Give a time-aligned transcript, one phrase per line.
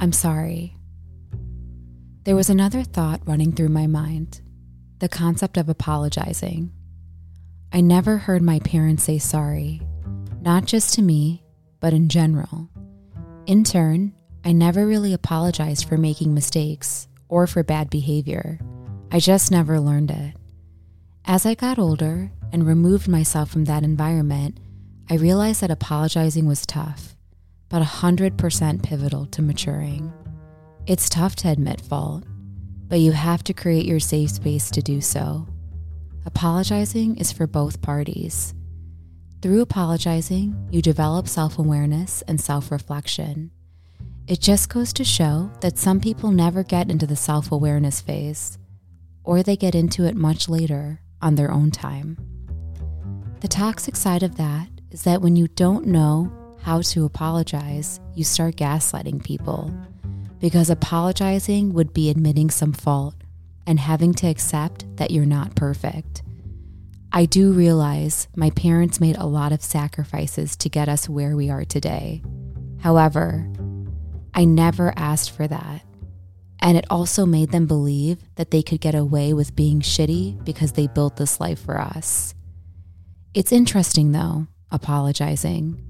[0.00, 0.78] I'm sorry.
[2.24, 4.40] There was another thought running through my mind
[4.98, 6.72] the concept of apologizing.
[7.72, 9.80] I never heard my parents say sorry,
[10.40, 11.42] not just to me,
[11.80, 12.68] but in general.
[13.46, 18.58] In turn, I never really apologized for making mistakes or for bad behavior.
[19.10, 20.34] I just never learned it.
[21.26, 24.58] As I got older and removed myself from that environment,
[25.10, 27.16] I realized that apologizing was tough,
[27.70, 30.12] but 100% pivotal to maturing.
[30.86, 32.24] It's tough to admit fault,
[32.88, 35.46] but you have to create your safe space to do so.
[36.26, 38.54] Apologizing is for both parties.
[39.40, 43.52] Through apologizing, you develop self awareness and self reflection.
[44.26, 48.58] It just goes to show that some people never get into the self awareness phase,
[49.24, 52.18] or they get into it much later on their own time.
[53.40, 56.30] The toxic side of that is that when you don't know
[56.62, 59.72] how to apologize, you start gaslighting people.
[60.38, 63.14] Because apologizing would be admitting some fault
[63.66, 66.22] and having to accept that you're not perfect.
[67.12, 71.50] I do realize my parents made a lot of sacrifices to get us where we
[71.50, 72.22] are today.
[72.80, 73.50] However,
[74.32, 75.82] I never asked for that.
[76.60, 80.72] And it also made them believe that they could get away with being shitty because
[80.72, 82.34] they built this life for us.
[83.34, 85.89] It's interesting, though, apologizing.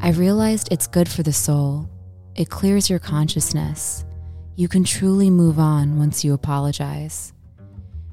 [0.00, 1.88] I realized it's good for the soul.
[2.34, 4.04] It clears your consciousness.
[4.56, 7.32] You can truly move on once you apologize.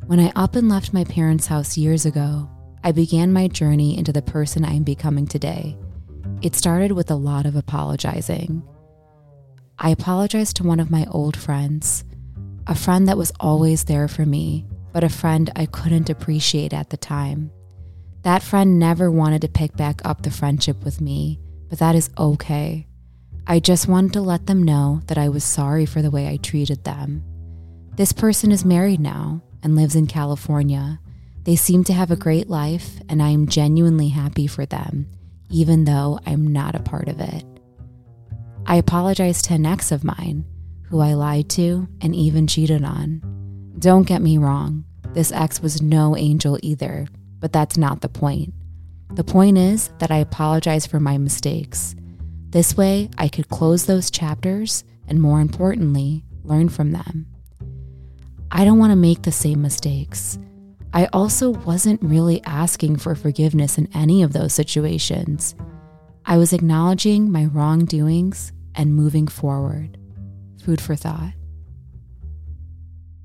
[0.06, 2.50] When I up and left my parents' house years ago,
[2.84, 5.78] I began my journey into the person I am becoming today.
[6.42, 8.64] It started with a lot of apologizing.
[9.78, 12.04] I apologized to one of my old friends,
[12.68, 16.90] a friend that was always there for me, but a friend I couldn't appreciate at
[16.90, 17.52] the time.
[18.24, 22.10] That friend never wanted to pick back up the friendship with me, but that is
[22.18, 22.88] okay.
[23.48, 26.38] I just wanted to let them know that I was sorry for the way I
[26.38, 27.24] treated them.
[27.96, 31.00] This person is married now and lives in California.
[31.44, 35.08] They seem to have a great life, and I am genuinely happy for them,
[35.50, 37.44] even though I'm not a part of it.
[38.66, 40.46] I apologized to an ex of mine
[40.84, 43.22] who I lied to and even cheated on.
[43.80, 47.08] Don't get me wrong, this ex was no angel either,
[47.40, 48.54] but that's not the point.
[49.12, 51.96] The point is that I apologize for my mistakes
[52.52, 57.28] this way, I could close those chapters and, more importantly, learn from them.
[58.50, 60.40] I don't want to make the same mistakes.
[60.92, 65.54] I also wasn't really asking for forgiveness in any of those situations.
[66.26, 70.00] I was acknowledging my wrongdoings and moving forward.
[70.64, 71.34] Food for thought.